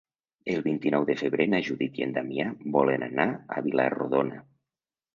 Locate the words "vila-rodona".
3.71-4.47